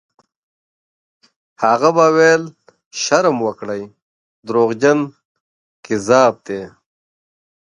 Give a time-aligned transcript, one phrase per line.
[1.63, 2.43] هغه به ویل:
[3.01, 3.83] «شرم وکړئ!
[4.47, 4.99] دروغجن،
[5.85, 6.61] کذاب دی».